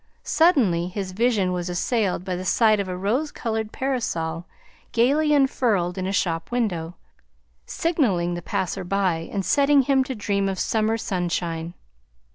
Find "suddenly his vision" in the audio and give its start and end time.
0.23-1.51